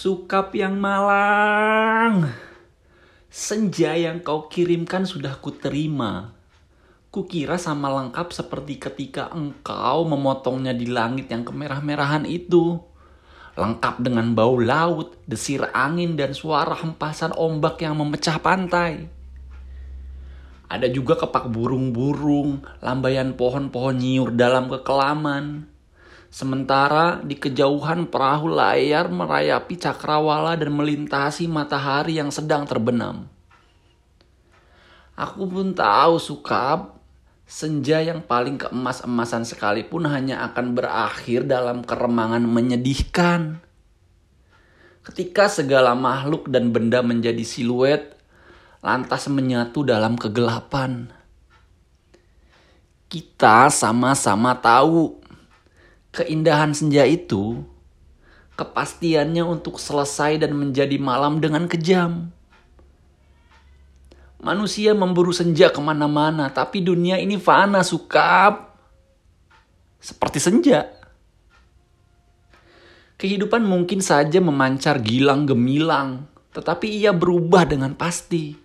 [0.00, 2.32] Sukap yang malang.
[3.28, 6.32] Senja yang kau kirimkan sudah kuterima.
[7.12, 12.80] Kukira sama lengkap seperti ketika engkau memotongnya di langit yang kemerah-merahan itu.
[13.60, 19.04] Lengkap dengan bau laut, desir angin, dan suara hempasan ombak yang memecah pantai.
[20.64, 25.68] Ada juga kepak burung-burung, lambaian pohon-pohon nyiur dalam kekelaman.
[26.30, 33.26] Sementara di kejauhan perahu layar merayapi cakrawala dan melintasi matahari yang sedang terbenam.
[35.18, 36.96] Aku pun tahu sukap,
[37.50, 43.58] senja yang paling keemas-emasan sekalipun hanya akan berakhir dalam keremangan menyedihkan.
[45.02, 48.14] Ketika segala makhluk dan benda menjadi siluet,
[48.80, 51.12] lantas menyatu dalam kegelapan.
[53.10, 55.19] Kita sama-sama tahu
[56.10, 57.62] keindahan senja itu,
[58.58, 62.34] kepastiannya untuk selesai dan menjadi malam dengan kejam.
[64.40, 68.72] Manusia memburu senja ke mana-mana, tapi dunia ini fana, sukap.
[70.00, 70.88] Seperti senja.
[73.20, 76.24] Kehidupan mungkin saja memancar gilang gemilang,
[76.56, 78.56] tetapi ia berubah dengan pasti.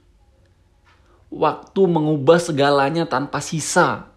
[1.28, 4.15] Waktu mengubah segalanya tanpa sisa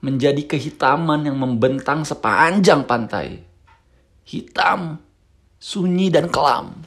[0.00, 3.42] menjadi kehitaman yang membentang sepanjang pantai.
[4.26, 5.00] Hitam,
[5.56, 6.82] sunyi, dan kelam.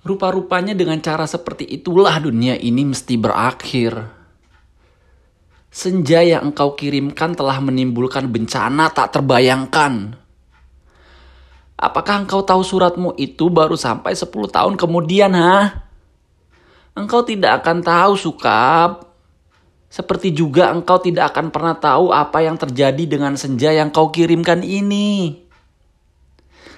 [0.00, 4.08] Rupa-rupanya dengan cara seperti itulah dunia ini mesti berakhir.
[5.70, 10.16] Senja yang engkau kirimkan telah menimbulkan bencana tak terbayangkan.
[11.80, 15.88] Apakah engkau tahu suratmu itu baru sampai 10 tahun kemudian, ha?
[16.92, 19.09] Engkau tidak akan tahu, Sukap.
[19.90, 24.62] Seperti juga engkau tidak akan pernah tahu apa yang terjadi dengan senja yang kau kirimkan
[24.62, 25.42] ini.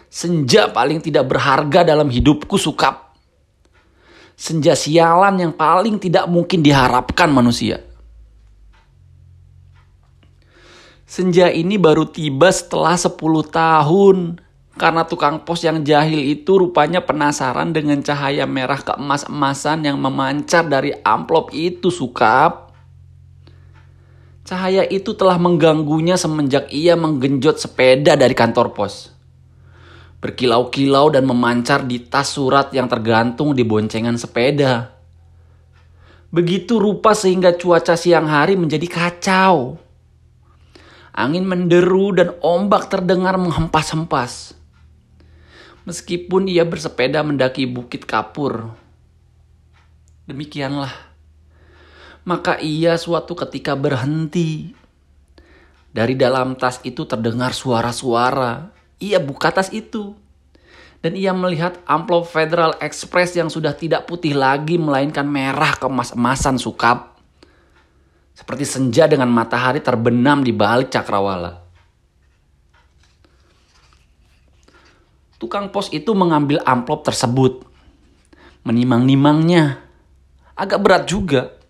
[0.08, 3.12] Senja paling tidak berharga dalam hidupku sukap.
[4.32, 7.84] Senja sialan yang paling tidak mungkin diharapkan manusia.
[11.04, 13.12] Senja ini baru tiba setelah 10
[13.52, 14.40] tahun.
[14.72, 20.96] Karena tukang pos yang jahil itu rupanya penasaran dengan cahaya merah keemas-emasan yang memancar dari
[21.04, 22.71] amplop itu sukap.
[24.42, 29.14] Cahaya itu telah mengganggunya semenjak ia menggenjot sepeda dari kantor pos.
[30.18, 34.98] Berkilau-kilau dan memancar di tas surat yang tergantung di boncengan sepeda.
[36.34, 39.78] Begitu rupa sehingga cuaca siang hari menjadi kacau.
[41.14, 44.58] Angin menderu dan ombak terdengar menghempas-hempas.
[45.86, 48.74] Meskipun ia bersepeda mendaki bukit kapur.
[50.24, 51.11] Demikianlah
[52.22, 54.74] maka ia suatu ketika berhenti.
[55.92, 58.72] Dari dalam tas itu terdengar suara-suara.
[59.02, 60.16] Ia buka tas itu.
[61.02, 67.18] Dan ia melihat amplop Federal Express yang sudah tidak putih lagi melainkan merah kemas-emasan sukap.
[68.32, 71.60] Seperti senja dengan matahari terbenam di balik cakrawala.
[75.42, 77.66] Tukang pos itu mengambil amplop tersebut.
[78.62, 79.82] Menimang-nimangnya.
[80.54, 81.61] Agak berat juga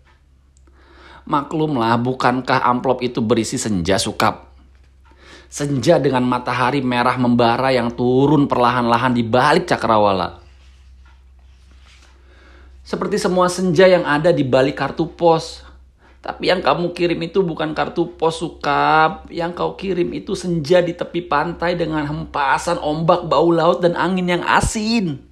[1.23, 4.51] Maklumlah bukankah amplop itu berisi senja sukap?
[5.47, 10.43] Senja dengan matahari merah membara yang turun perlahan-lahan di balik cakrawala.
[12.83, 15.63] Seperti semua senja yang ada di balik kartu pos.
[16.19, 19.23] Tapi yang kamu kirim itu bukan kartu pos sukap.
[19.31, 24.27] Yang kau kirim itu senja di tepi pantai dengan hempasan ombak bau laut dan angin
[24.27, 25.23] yang asin.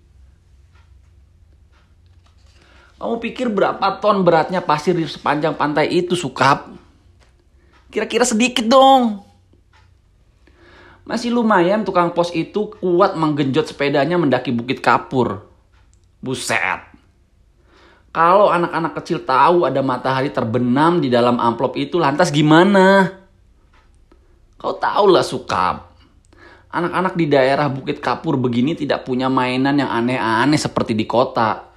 [3.01, 6.69] Kamu pikir berapa ton beratnya pasir di sepanjang pantai itu, Sukap?
[7.89, 9.25] Kira-kira sedikit dong.
[11.01, 15.49] Masih lumayan tukang pos itu kuat menggenjot sepedanya mendaki bukit kapur.
[16.21, 16.93] Buset.
[18.13, 23.17] Kalau anak-anak kecil tahu ada matahari terbenam di dalam amplop itu, lantas gimana?
[24.61, 25.89] Kau tahu lah Sukap.
[26.69, 31.70] Anak-anak di daerah Bukit Kapur begini tidak punya mainan yang aneh-aneh seperti di kota.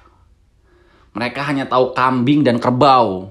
[1.14, 3.30] Mereka hanya tahu kambing dan kerbau,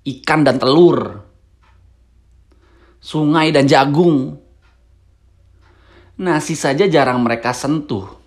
[0.00, 1.20] ikan dan telur,
[3.04, 4.40] sungai dan jagung.
[6.20, 8.20] Nasi saja jarang mereka sentuh.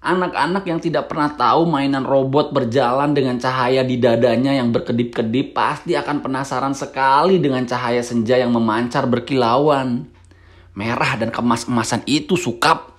[0.00, 5.92] Anak-anak yang tidak pernah tahu mainan robot berjalan dengan cahaya di dadanya yang berkedip-kedip pasti
[5.92, 10.08] akan penasaran sekali dengan cahaya senja yang memancar berkilauan.
[10.72, 12.96] Merah dan kemas-emasan itu sukap.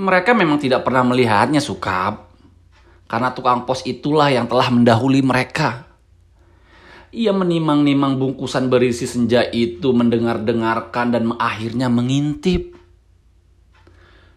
[0.00, 2.32] Mereka memang tidak pernah melihatnya sukap.
[3.04, 5.90] Karena tukang pos itulah yang telah mendahului mereka.
[7.10, 12.78] Ia menimang-nimang bungkusan berisi senja itu, mendengar-dengarkan dan akhirnya mengintip.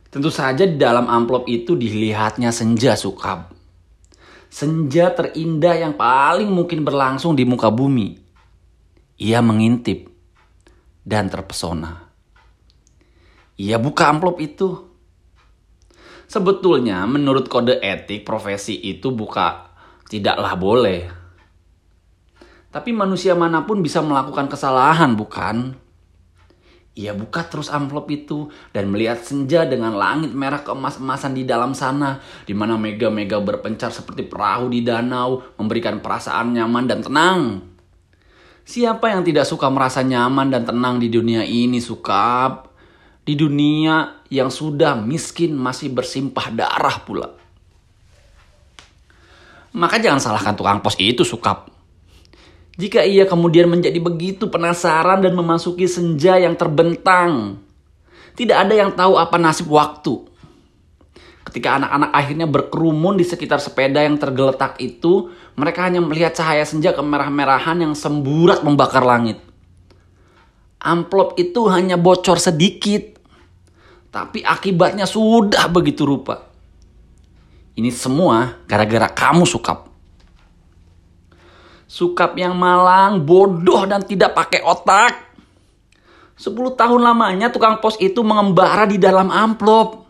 [0.10, 3.54] Tentu saja di dalam amplop itu dilihatnya senja sukab.
[4.50, 8.18] Senja terindah yang paling mungkin berlangsung di muka bumi.
[9.22, 10.10] Ia mengintip
[11.06, 12.10] dan terpesona.
[13.58, 14.93] Ia buka amplop itu.
[16.34, 19.70] Sebetulnya menurut kode etik profesi itu buka
[20.10, 21.02] tidaklah boleh.
[22.74, 25.78] Tapi manusia mana pun bisa melakukan kesalahan bukan?
[26.98, 32.18] Ia buka terus amplop itu dan melihat senja dengan langit merah keemas-emasan di dalam sana,
[32.50, 37.42] di mana mega-mega berpencar seperti perahu di danau, memberikan perasaan nyaman dan tenang.
[38.66, 42.74] Siapa yang tidak suka merasa nyaman dan tenang di dunia ini, Sukap?
[43.22, 47.30] Di dunia yang sudah miskin masih bersimpah darah pula.
[49.78, 51.70] Maka jangan salahkan tukang pos itu, Sukap.
[52.74, 57.62] Jika ia kemudian menjadi begitu penasaran dan memasuki senja yang terbentang,
[58.34, 60.26] tidak ada yang tahu apa nasib waktu.
[61.46, 66.98] Ketika anak-anak akhirnya berkerumun di sekitar sepeda yang tergeletak itu, mereka hanya melihat cahaya senja
[66.98, 69.38] kemerah-merahan yang semburat membakar langit.
[70.82, 73.13] Amplop itu hanya bocor sedikit,
[74.14, 76.46] tapi akibatnya sudah begitu rupa.
[77.74, 79.90] Ini semua gara-gara kamu, Sukap.
[81.90, 85.34] Sukap yang malang, bodoh dan tidak pakai otak.
[86.38, 90.06] Sepuluh tahun lamanya tukang pos itu mengembara di dalam amplop.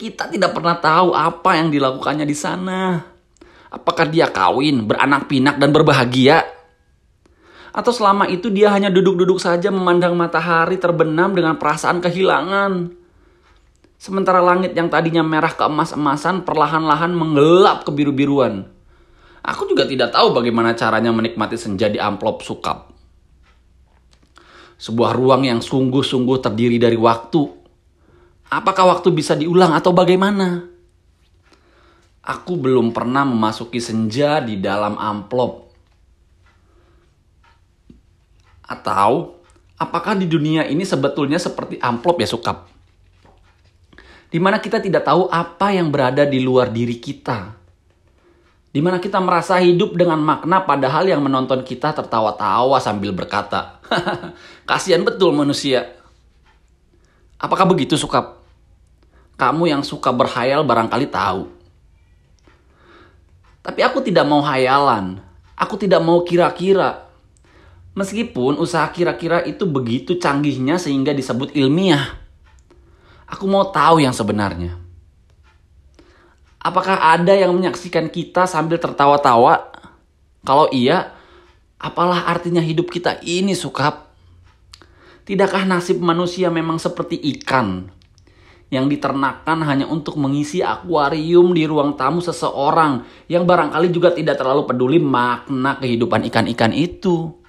[0.00, 3.04] Kita tidak pernah tahu apa yang dilakukannya di sana.
[3.68, 6.40] Apakah dia kawin, beranak pinak, dan berbahagia?
[7.76, 12.99] Atau selama itu dia hanya duduk-duduk saja memandang matahari terbenam dengan perasaan kehilangan.
[14.00, 18.64] Sementara langit yang tadinya merah keemas-emasan perlahan-lahan menggelap ke biru-biruan.
[19.44, 22.96] Aku juga tidak tahu bagaimana caranya menikmati senja di amplop sukap.
[24.80, 27.44] Sebuah ruang yang sungguh-sungguh terdiri dari waktu.
[28.48, 30.64] Apakah waktu bisa diulang atau bagaimana?
[32.24, 35.68] Aku belum pernah memasuki senja di dalam amplop.
[38.64, 39.44] Atau
[39.76, 42.79] apakah di dunia ini sebetulnya seperti amplop ya sukap?
[44.30, 47.58] Di mana kita tidak tahu apa yang berada di luar diri kita.
[48.70, 53.82] Di mana kita merasa hidup dengan makna padahal yang menonton kita tertawa-tawa sambil berkata,
[54.70, 55.98] kasihan betul manusia.
[57.34, 58.38] Apakah begitu sukap?
[59.34, 61.50] Kamu yang suka berhayal barangkali tahu.
[63.66, 65.18] Tapi aku tidak mau hayalan.
[65.58, 67.10] Aku tidak mau kira-kira.
[67.98, 72.19] Meskipun usaha kira-kira itu begitu canggihnya sehingga disebut ilmiah.
[73.30, 74.74] Aku mau tahu yang sebenarnya.
[76.60, 79.72] Apakah ada yang menyaksikan kita sambil tertawa-tawa?
[80.44, 81.14] Kalau iya,
[81.80, 84.12] apalah artinya hidup kita ini, Sukap?
[85.24, 87.88] Tidakkah nasib manusia memang seperti ikan
[88.70, 94.62] yang diternakan hanya untuk mengisi akuarium di ruang tamu seseorang yang barangkali juga tidak terlalu
[94.66, 97.39] peduli makna kehidupan ikan-ikan itu.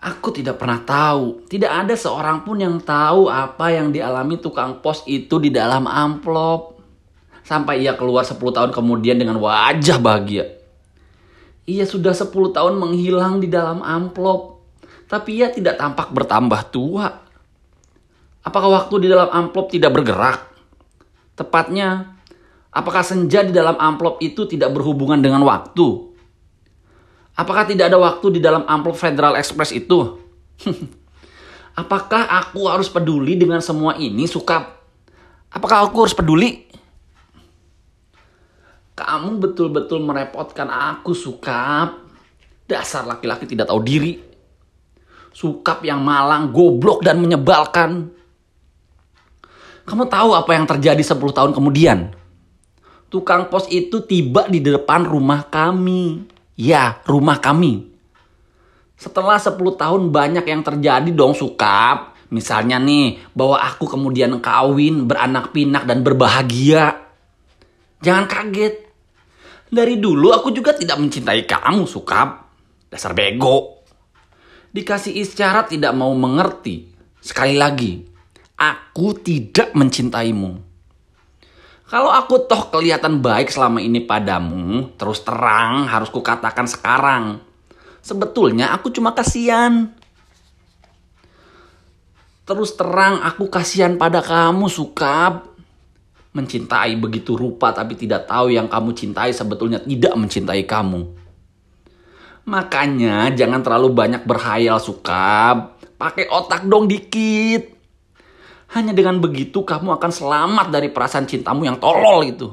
[0.00, 5.04] Aku tidak pernah tahu, tidak ada seorang pun yang tahu apa yang dialami tukang pos
[5.04, 6.80] itu di dalam amplop.
[7.44, 10.56] Sampai ia keluar 10 tahun kemudian dengan wajah bahagia.
[11.68, 14.64] Ia sudah 10 tahun menghilang di dalam amplop.
[15.04, 17.20] Tapi ia tidak tampak bertambah tua.
[18.40, 20.48] Apakah waktu di dalam amplop tidak bergerak?
[21.36, 22.16] Tepatnya,
[22.72, 26.09] apakah senja di dalam amplop itu tidak berhubungan dengan waktu?
[27.40, 30.20] Apakah tidak ada waktu di dalam amplop Federal Express itu?
[31.80, 34.76] Apakah aku harus peduli dengan semua ini, Sukap?
[35.48, 36.68] Apakah aku harus peduli?
[38.92, 41.96] Kamu betul-betul merepotkan aku, Sukap.
[42.68, 44.20] Dasar laki-laki tidak tahu diri.
[45.32, 48.12] Sukap yang malang, goblok, dan menyebalkan.
[49.88, 52.12] Kamu tahu apa yang terjadi 10 tahun kemudian?
[53.08, 56.36] Tukang pos itu tiba di depan rumah kami.
[56.60, 57.88] Ya, rumah kami.
[59.00, 62.12] Setelah 10 tahun banyak yang terjadi dong sukap.
[62.28, 67.00] Misalnya nih, bahwa aku kemudian kawin, beranak pinak, dan berbahagia.
[68.04, 68.86] Jangan kaget.
[69.72, 72.52] Dari dulu aku juga tidak mencintai kamu, Sukap.
[72.90, 73.82] Dasar bego.
[74.70, 76.86] Dikasih isyarat tidak mau mengerti.
[77.18, 77.98] Sekali lagi,
[78.54, 80.69] aku tidak mencintaimu.
[81.90, 87.42] Kalau aku toh kelihatan baik selama ini padamu, terus terang harus kukatakan sekarang.
[87.98, 89.90] Sebetulnya aku cuma kasihan.
[92.46, 95.50] Terus terang aku kasihan pada kamu, Sukab.
[96.30, 101.10] Mencintai begitu rupa tapi tidak tahu yang kamu cintai sebetulnya tidak mencintai kamu.
[102.46, 105.58] Makanya jangan terlalu banyak berhayal suka.
[105.98, 107.79] Pakai otak dong dikit.
[108.70, 112.48] Hanya dengan begitu kamu akan selamat dari perasaan cintamu yang tolol itu.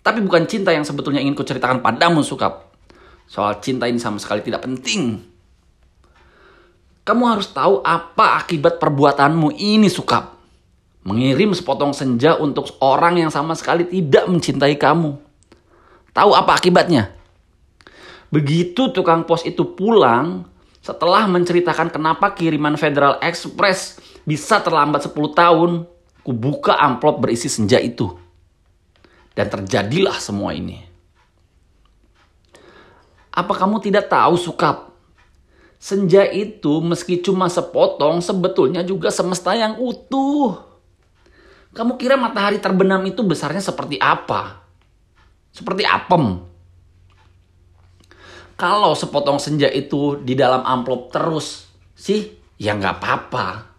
[0.00, 2.70] Tapi bukan cinta yang sebetulnya ingin kuceritakan padamu Sukap.
[3.26, 5.22] Soal cinta ini sama sekali tidak penting.
[7.02, 10.40] Kamu harus tahu apa akibat perbuatanmu ini Sukap
[11.00, 15.16] mengirim sepotong senja untuk orang yang sama sekali tidak mencintai kamu.
[16.12, 17.14] Tahu apa akibatnya?
[18.30, 20.46] Begitu tukang pos itu pulang,
[20.84, 25.70] setelah menceritakan kenapa kiriman Federal Express bisa terlambat 10 tahun,
[26.20, 28.08] ku buka amplop berisi senja itu.
[29.32, 30.82] Dan terjadilah semua ini.
[33.30, 34.90] Apa kamu tidak tahu, Sukap?
[35.80, 40.60] Senja itu meski cuma sepotong, sebetulnya juga semesta yang utuh.
[41.72, 44.66] Kamu kira matahari terbenam itu besarnya seperti apa?
[45.54, 46.42] Seperti apem.
[48.60, 51.64] Kalau sepotong senja itu di dalam amplop terus
[51.96, 52.28] sih,
[52.60, 53.69] ya nggak apa-apa.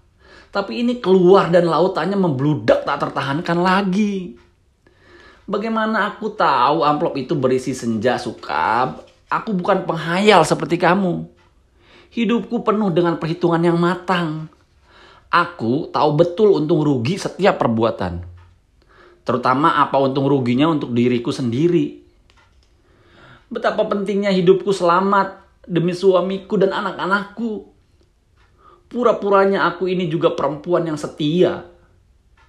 [0.51, 4.35] Tapi ini keluar dan lautannya membludak tak tertahankan lagi.
[5.47, 9.07] Bagaimana aku tahu amplop itu berisi senja sukab?
[9.31, 11.23] Aku bukan penghayal seperti kamu.
[12.11, 14.51] Hidupku penuh dengan perhitungan yang matang.
[15.31, 18.19] Aku tahu betul untung rugi setiap perbuatan.
[19.23, 22.03] Terutama apa untung ruginya untuk diriku sendiri.
[23.47, 27.71] Betapa pentingnya hidupku selamat demi suamiku dan anak-anakku.
[28.91, 31.63] Pura-puranya aku ini juga perempuan yang setia.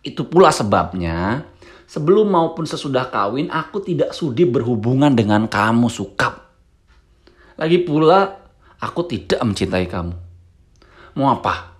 [0.02, 1.46] Itu pula sebabnya,
[1.86, 6.50] sebelum maupun sesudah kawin, aku tidak sudi berhubungan dengan kamu, Sukap.
[7.54, 8.42] Lagi pula,
[8.82, 10.14] aku tidak mencintai kamu.
[11.14, 11.78] Mau apa?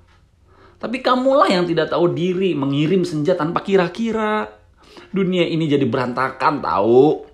[0.78, 4.46] Tapi kamulah yang tidak tahu diri mengirim senja tanpa kira-kira.
[5.10, 7.26] Dunia ini jadi berantakan tahu.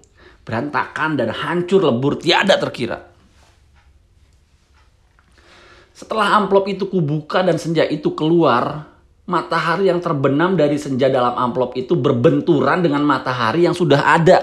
[0.49, 3.09] Berantakan dan hancur lebur tiada terkira.
[5.99, 8.87] Setelah amplop itu kubuka dan senja itu keluar,
[9.26, 14.38] matahari yang terbenam dari senja dalam amplop itu berbenturan dengan matahari yang sudah ada.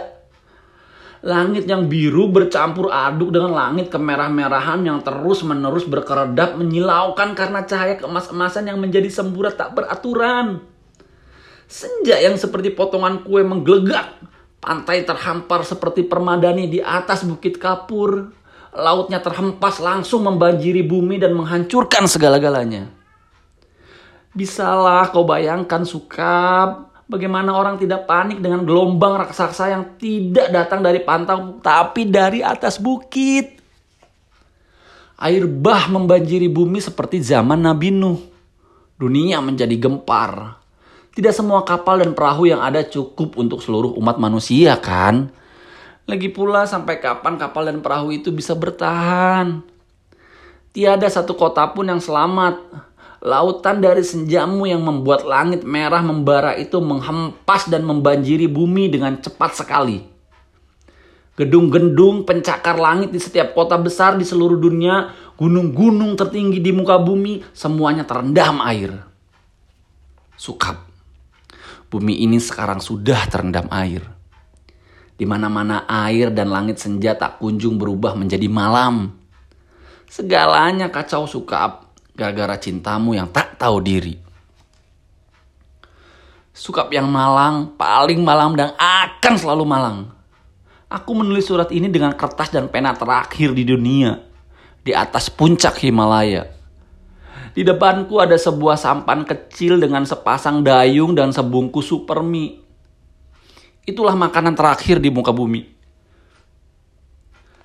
[1.24, 8.68] Langit yang biru bercampur aduk dengan langit kemerah-merahan yang terus-menerus berkeredap menyilaukan karena cahaya keemas-emasan
[8.68, 10.60] yang menjadi semburat tak beraturan.
[11.72, 14.12] Senja yang seperti potongan kue menggelegak.
[14.60, 18.44] Pantai terhampar seperti permadani di atas bukit kapur.
[18.76, 22.92] Lautnya terhempas langsung membanjiri bumi dan menghancurkan segala-galanya.
[24.36, 31.06] Bisalah kau bayangkan sukap Bagaimana orang tidak panik dengan gelombang raksasa yang tidak datang dari
[31.06, 33.62] pantai tapi dari atas bukit.
[35.22, 38.18] Air bah membanjiri bumi seperti zaman Nabi Nuh.
[38.98, 40.58] Dunia menjadi gempar.
[41.14, 45.30] Tidak semua kapal dan perahu yang ada cukup untuk seluruh umat manusia kan?
[46.06, 49.66] Lagi pula sampai kapan kapal dan perahu itu bisa bertahan?
[50.70, 52.62] Tiada satu kota pun yang selamat
[53.26, 59.66] Lautan dari senjamu yang membuat langit merah membara itu menghempas dan membanjiri bumi dengan cepat
[59.66, 60.06] sekali.
[61.34, 65.10] Gedung-gedung pencakar langit di setiap kota besar di seluruh dunia,
[65.42, 68.94] gunung-gunung tertinggi di muka bumi, semuanya terendam air.
[70.38, 70.86] Sukap.
[71.90, 74.15] Bumi ini sekarang sudah terendam air.
[75.16, 79.16] Di mana-mana air dan langit senja tak kunjung berubah menjadi malam.
[80.12, 84.16] Segalanya kacau sukap gara-gara cintamu yang tak tahu diri.
[86.56, 89.98] Sukap yang malang, paling malang dan akan selalu malang.
[90.88, 94.24] Aku menulis surat ini dengan kertas dan pena terakhir di dunia.
[94.86, 96.48] Di atas puncak Himalaya.
[97.56, 102.65] Di depanku ada sebuah sampan kecil dengan sepasang dayung dan sebungkus super mie.
[103.86, 105.70] Itulah makanan terakhir di muka bumi.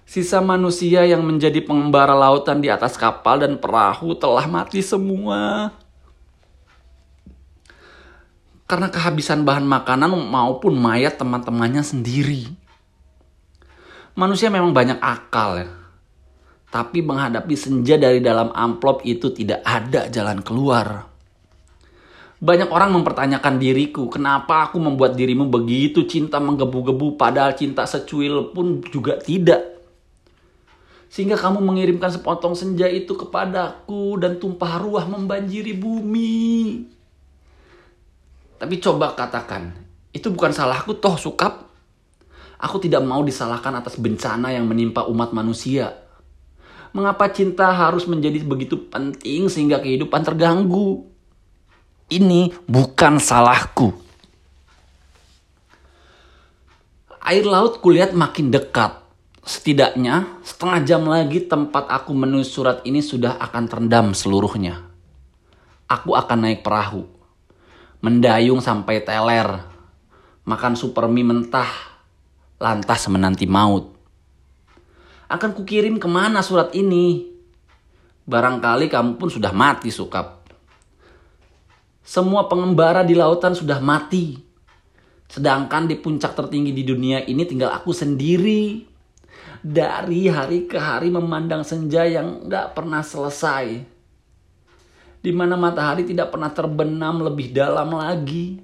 [0.05, 5.73] Sisa manusia yang menjadi pengembara lautan di atas kapal dan perahu telah mati semua.
[8.69, 12.53] Karena kehabisan bahan makanan maupun mayat teman-temannya sendiri.
[14.15, 15.69] Manusia memang banyak akal ya.
[16.71, 21.10] Tapi menghadapi senja dari dalam amplop itu tidak ada jalan keluar.
[22.40, 28.80] Banyak orang mempertanyakan diriku, kenapa aku membuat dirimu begitu cinta menggebu-gebu padahal cinta secuil pun
[28.88, 29.61] juga tidak.
[31.12, 36.88] Sehingga kamu mengirimkan sepotong senja itu kepadaku dan tumpah ruah membanjiri bumi.
[38.56, 39.76] Tapi coba katakan,
[40.16, 41.68] itu bukan salahku toh sukap.
[42.56, 45.92] Aku tidak mau disalahkan atas bencana yang menimpa umat manusia.
[46.97, 51.10] Mengapa cinta harus menjadi begitu penting sehingga kehidupan terganggu?
[52.11, 53.95] Ini bukan salahku.
[57.23, 58.99] Air laut kulihat makin dekat.
[59.47, 64.83] Setidaknya setengah jam lagi tempat aku menulis surat ini sudah akan terendam seluruhnya.
[65.87, 67.07] Aku akan naik perahu.
[68.02, 69.62] Mendayung sampai teler.
[70.43, 71.71] Makan super mie mentah.
[72.59, 73.95] Lantas menanti maut.
[75.31, 77.31] Akan kukirim ke mana surat ini?
[78.26, 80.39] Barangkali kamu pun sudah mati, Sukap.
[82.11, 84.50] Semua pengembara di lautan sudah mati
[85.31, 88.83] Sedangkan di puncak tertinggi di dunia ini tinggal aku sendiri.
[89.62, 93.87] Dari hari ke hari memandang senja yang gak pernah selesai.
[95.23, 98.59] Di mana matahari tidak pernah terbenam lebih dalam lagi.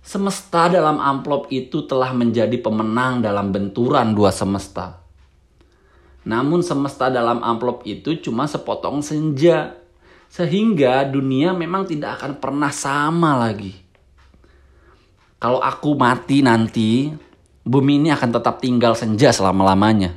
[0.00, 5.04] Semesta dalam amplop itu telah menjadi pemenang dalam benturan dua semesta.
[6.24, 9.76] Namun semesta dalam amplop itu cuma sepotong senja.
[10.30, 13.90] Sehingga dunia memang tidak akan pernah sama lagi
[15.40, 17.08] kalau aku mati nanti,
[17.64, 20.12] bumi ini akan tetap tinggal senja selama-lamanya.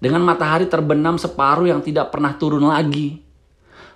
[0.00, 3.20] Dengan matahari terbenam separuh yang tidak pernah turun lagi.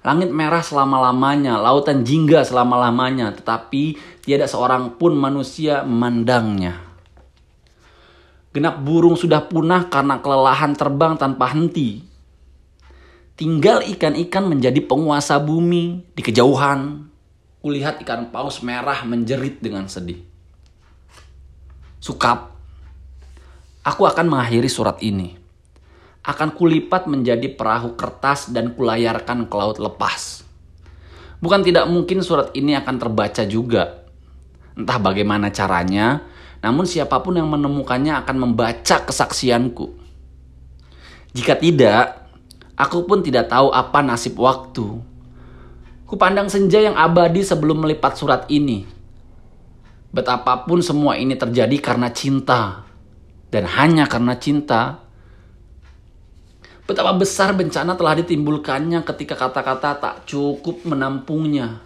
[0.04, 6.84] Langit merah selama-lamanya, lautan jingga selama-lamanya, tetapi tiada seorang pun manusia memandangnya.
[8.52, 12.04] Genap burung sudah punah karena kelelahan terbang tanpa henti.
[13.34, 17.10] Tinggal ikan-ikan menjadi penguasa bumi di kejauhan,
[17.58, 20.22] kulihat ikan paus merah menjerit dengan sedih.
[21.98, 22.54] Sukap,
[23.82, 25.34] aku akan mengakhiri surat ini.
[26.22, 30.46] Akan kulipat menjadi perahu kertas dan kulayarkan ke laut lepas.
[31.42, 34.06] Bukan tidak mungkin surat ini akan terbaca juga.
[34.78, 36.22] Entah bagaimana caranya,
[36.62, 39.90] namun siapa pun yang menemukannya akan membaca kesaksianku.
[41.34, 42.23] Jika tidak,
[42.74, 45.14] aku pun tidak tahu apa nasib waktu
[46.04, 48.84] Kupandang senja yang abadi sebelum melipat surat ini.
[50.12, 52.86] Betapapun semua ini terjadi karena cinta.
[53.48, 55.00] Dan hanya karena cinta.
[56.84, 61.80] Betapa besar bencana telah ditimbulkannya ketika kata-kata tak cukup menampungnya.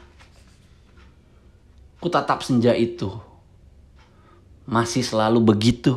[2.03, 3.15] Kutatap senja itu.
[4.67, 5.95] Masih selalu begitu.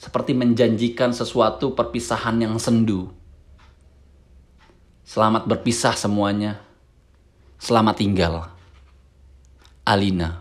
[0.00, 3.19] Seperti menjanjikan sesuatu perpisahan yang sendu.
[5.10, 6.62] Selamat berpisah semuanya.
[7.58, 8.46] Selamat tinggal.
[9.82, 10.39] Alina